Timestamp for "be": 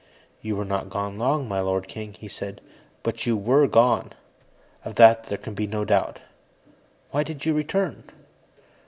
5.53-5.67